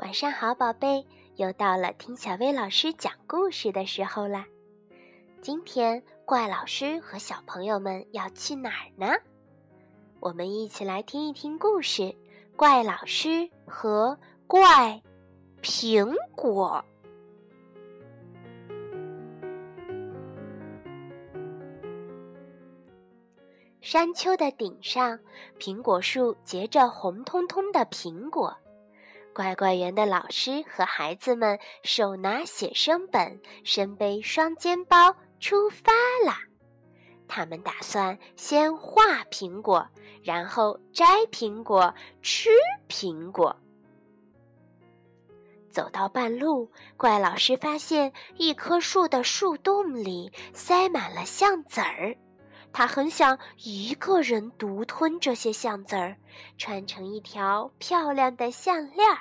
[0.00, 4.46] 晚上好，宝贝，又到了听小薇老师讲故事的时候啦。
[5.42, 9.14] 今天怪老师和小朋友们要去哪儿呢？
[10.18, 12.02] 我们一起来听一听故事
[12.56, 15.02] 《怪老师和怪
[15.60, 16.82] 苹果》。
[23.82, 25.18] 山丘的顶上，
[25.58, 28.56] 苹果树结着红彤彤的苹果。
[29.34, 35.92] 乖乖园的老师和孩子们手拿写生本，身背双肩包，出发
[36.24, 36.40] 啦！
[37.28, 39.86] 他们打算先画苹果，
[40.22, 42.50] 然后摘苹果，吃
[42.88, 43.56] 苹果。
[45.70, 52.16] 走到半路，怪老师发现一棵树的树洞里塞满了橡子儿。
[52.72, 56.16] 他很想一个人独吞这些橡子儿，
[56.56, 59.18] 穿成一条漂亮的项链儿。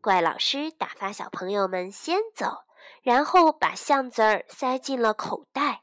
[0.00, 2.64] 怪老师打发小朋友们先走，
[3.02, 5.82] 然后把橡子儿塞进了口袋。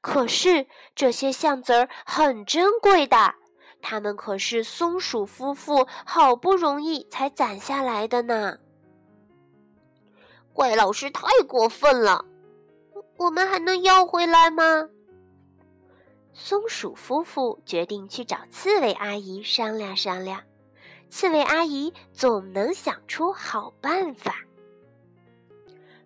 [0.00, 3.34] 可是这些橡子儿很珍贵的，
[3.80, 8.58] 它们可是松鼠夫妇好不容易才攒下来的呢。
[10.52, 12.24] 怪老师太过分了，
[13.16, 14.88] 我们还能要回来吗？
[16.34, 20.42] 松鼠夫妇决定去找刺猬阿姨商量商量。
[21.10, 24.36] 刺猬阿姨总能想出好办法。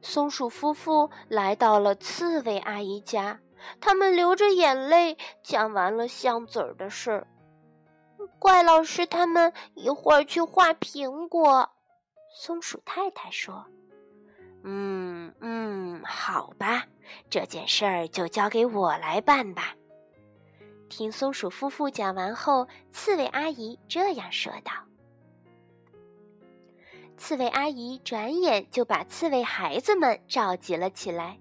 [0.03, 3.41] 松鼠夫妇来到了刺猬阿姨家，
[3.81, 7.27] 他们流着眼泪讲完了象子儿的事儿。
[8.39, 11.71] 怪老师他们一会儿去画苹果。
[12.35, 13.65] 松鼠太太说
[14.65, 16.85] ：“嗯嗯，好吧，
[17.31, 19.75] 这件事儿就交给我来办吧。”
[20.89, 24.73] 听松鼠夫妇讲完后，刺猬阿姨这样说道
[27.19, 31.39] ：“刺猬阿姨转眼就把刺猬孩子们召集了起来，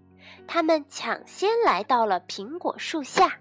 [0.47, 3.39] 他们抢先来到了苹果树下。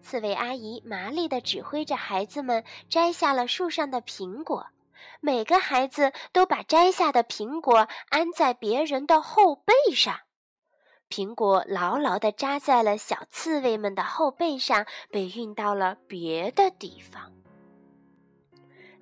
[0.00, 4.66] 刺猬阿姨麻利地指挥着孩子们摘下了树上的苹果，
[5.20, 10.20] 每个孩子都把摘下的苹果安在别人的后背上。”
[11.12, 17.30] 苹果牢牢地扎在了小刺猬们的后背上，被运到了别的地方。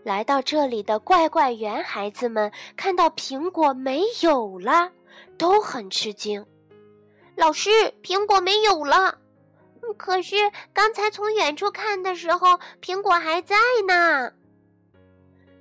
[0.03, 4.91] 来到这里的怪怪园孩子们看到苹果没有了，
[5.39, 6.45] 都很吃惊。
[7.37, 7.71] 老师，
[8.03, 9.17] 苹果没有了。
[9.97, 10.35] 可是
[10.73, 13.55] 刚才从远处看的时候，苹果还在
[13.87, 14.33] 呢。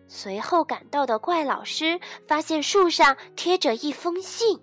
[0.07, 4.59] 随后赶到的怪老师发现树上贴着一封信。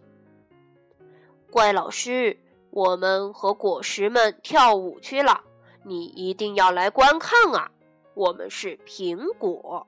[1.50, 2.38] 怪老师，
[2.70, 5.42] 我们和果实们跳舞去了，
[5.84, 7.70] 你一定要来观看啊！
[8.14, 9.86] 我们是苹果，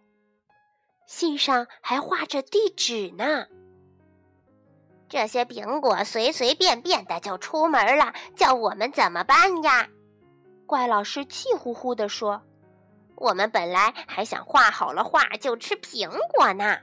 [1.07, 3.47] 信上还画着地址呢。
[5.09, 9.89] 这些苹果随随便便的就出门了，叫我们怎么办呀？
[10.67, 12.43] 怪老师气呼呼地说
[13.17, 16.79] ：“我们本来还想画好了画就吃苹果呢。”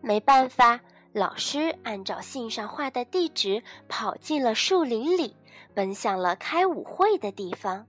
[0.00, 0.78] 没办法。
[1.12, 5.34] 老师按照信上画的地址跑进了树林里，
[5.74, 7.86] 奔向了开舞会的地方。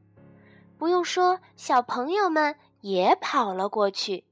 [0.78, 4.24] 不用说，小朋友们也跑了过去。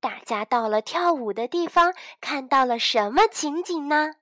[0.00, 4.14] 大家到了跳舞的地方，看到了什么情景呢？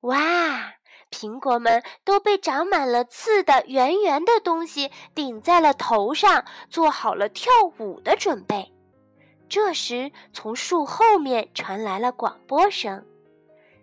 [0.00, 0.74] 哇！
[1.10, 8.73] 苹果们都被长满了刺的圆圆的东西顶在了头上，做好了跳舞的准备。
[9.48, 13.04] 这时，从树后面传来了广播声：“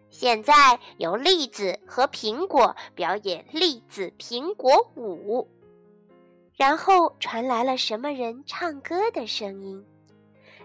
[0.10, 5.48] 现在由栗子和苹果表演栗子苹果舞。”
[6.58, 9.86] 然后传来了什么人唱歌的声音：“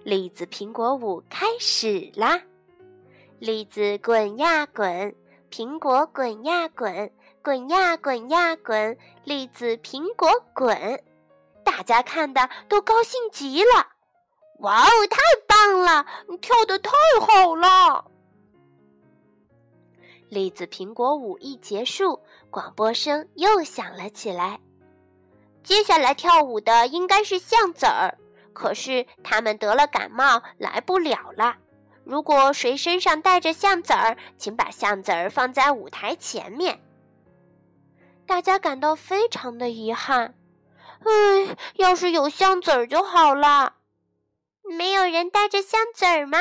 [0.03, 2.43] 栗子苹果舞开始啦！
[3.39, 5.15] 栗子滚呀滚，
[5.51, 7.11] 苹果滚呀滚，
[7.43, 11.03] 滚呀滚呀滚，栗子苹果滚。”
[11.63, 13.96] 大家看的都高兴极了。
[14.59, 16.07] 哇哦，太棒了！
[16.29, 18.05] 你跳的太好了。
[20.29, 22.21] 栗子苹果舞一结束，
[22.51, 24.59] 广播声又响了起来。
[25.63, 28.17] 接下来跳舞的应该是橡子儿，
[28.53, 31.57] 可是他们得了感冒，来不了了。
[32.05, 36.81] 如果谁身上带着橡子儿，请把橡子儿放在舞台前面。
[38.27, 40.35] 大家感到非常的遗憾。
[41.05, 43.75] 唉，要是有橡子儿就好了。
[44.69, 46.39] 没有人带着香子儿吗？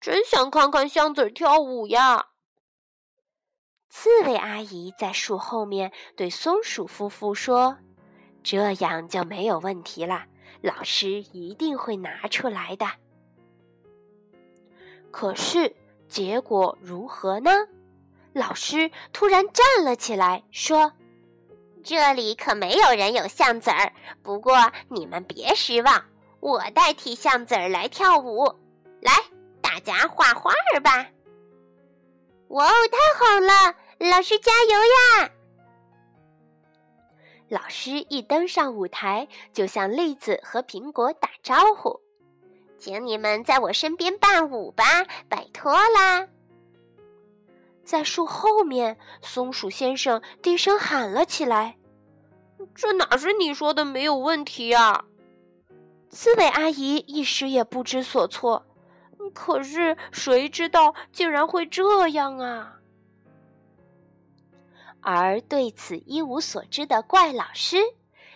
[0.00, 2.28] 真想看看香子儿跳舞呀！
[3.88, 7.78] 刺猬阿姨在树后面对松鼠夫妇说
[8.44, 10.26] ：“这样就没有问题了。
[10.60, 12.86] 老师一定会拿出来的。
[15.10, 15.74] 可是
[16.08, 17.50] 结果如何呢？
[18.34, 20.92] 老师突然站了起来，说
[21.82, 23.92] ：“这里可没有人有橡子儿，
[24.22, 26.04] 不过你们别失望，
[26.40, 28.44] 我代替橡子儿来跳舞。
[29.00, 29.12] 来，
[29.60, 31.06] 大家画画儿吧！”
[32.48, 33.76] 哇哦，太好了！
[33.98, 35.30] 老师加油呀！
[37.48, 42.00] 老师一登上舞台，就向栗子和苹果打招呼
[42.78, 44.84] ：“请你们在我身边伴舞吧，
[45.28, 46.28] 拜托啦！”
[47.84, 51.76] 在树后面，松鼠先生低声喊了起来
[52.74, 55.04] ：“这哪是你说的没有问题啊？”
[56.10, 58.64] 刺猬阿姨一时也不知所措。
[59.34, 62.74] 可是谁知道竟然会这样啊？
[65.00, 67.78] 而对此一无所知的怪老师，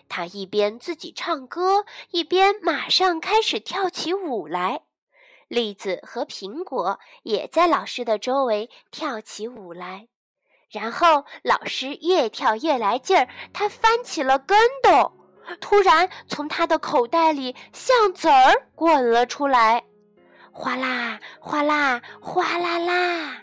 [0.08, 4.82] 他一边自己唱歌，一边马上开始跳起舞来。
[5.48, 10.08] 栗子和苹果也在老师的周围跳起舞来。
[10.70, 15.12] 然后老师越跳越来劲儿，他翻起了跟斗。
[15.60, 19.84] 突然，从他的口袋里橡子儿滚了出来，
[20.52, 23.42] 哗啦哗啦哗啦啦！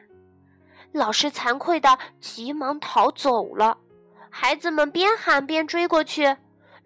[0.92, 3.78] 老师惭愧的急忙逃走了，
[4.30, 6.38] 孩子们边喊边追过去：“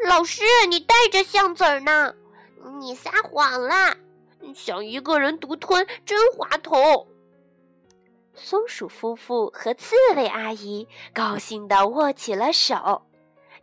[0.08, 2.14] 老师，你带着橡子儿呢？
[2.80, 3.96] 你撒谎了，
[4.56, 7.08] 想一个人独吞，真滑头。”
[8.36, 13.04] 松鼠夫妇和刺猬阿姨高兴地握起了手：“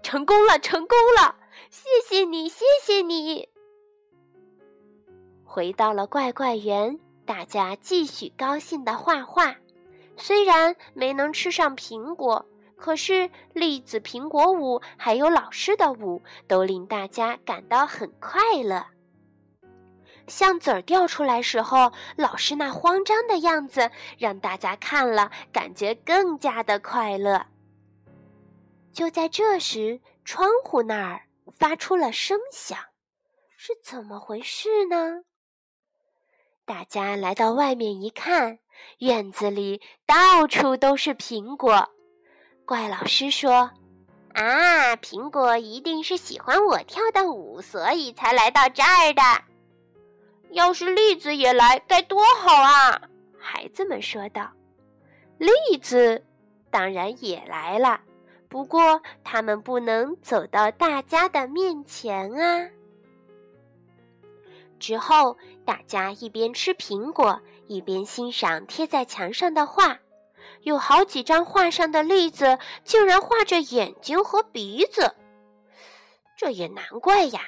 [0.03, 1.37] 成功了，成功了！
[1.69, 3.49] 谢谢你，谢谢你！”
[5.45, 9.57] 回到了怪怪园，大家继续高兴地画画。
[10.17, 12.47] 虽然没能吃上苹果，
[12.77, 18.87] 可是栗子苹果舞还有老师的舞都令大家感到很快乐。
[20.27, 27.47] 橡子儿掉出来时候，老师那慌张的样子让大家看了感觉更加的快乐。
[28.93, 32.79] 就在这时，窗户那儿发出了声响，
[33.56, 35.23] 是怎么回事呢？
[36.64, 38.58] 大家来到外面一看。
[39.00, 41.91] 院子里到处都是苹果，
[42.64, 43.70] 怪老师说
[44.32, 49.23] ：“啊，苹果一定是喜欢我跳的舞，所以才来到这儿的。
[50.53, 53.03] 要是栗子也来，该多好啊！”
[53.38, 54.50] 孩子们说道。
[55.37, 56.25] 栗子
[56.70, 58.00] 当然也来了，
[58.50, 62.69] 不过他们不能走到大家的面前啊。
[64.79, 67.41] 之后，大家一边吃苹果。
[67.69, 70.00] 一边欣赏贴在墙上的画，
[70.62, 75.14] 有好几张画上的栗子竟然画着眼睛和鼻子，
[76.37, 77.43] 这也难怪呀。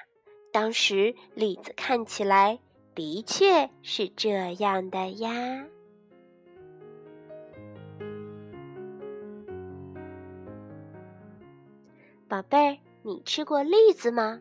[0.53, 2.61] 当时栗子看起来
[2.95, 5.65] 的确是这样的呀。
[12.33, 14.41] 宝贝，你吃过栗子吗？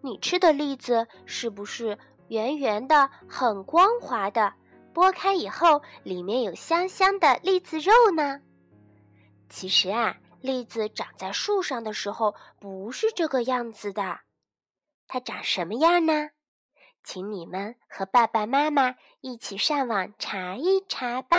[0.00, 1.98] 你吃的栗子是不是
[2.28, 4.54] 圆圆的、很光滑的？
[4.94, 8.40] 剥开以后，里面有香香的栗子肉呢。
[9.50, 14.20] 其实啊，栗子长在树上的时候不是这个样子的，
[15.06, 16.30] 它长什么样呢？
[17.04, 21.36] 请你们和爸爸妈妈一起上网查一查吧。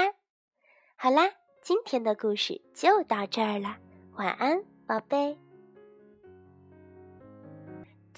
[0.95, 1.31] 好啦，
[1.63, 3.77] 今天的故事就到这儿了，
[4.17, 5.35] 晚安，宝贝。